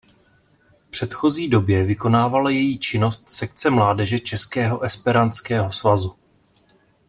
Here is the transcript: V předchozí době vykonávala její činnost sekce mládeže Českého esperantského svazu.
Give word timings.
V 0.79 0.87
předchozí 0.89 1.49
době 1.49 1.83
vykonávala 1.83 2.49
její 2.49 2.79
činnost 2.79 3.29
sekce 3.29 3.69
mládeže 3.69 4.19
Českého 4.19 4.81
esperantského 4.81 5.71
svazu. 5.71 6.15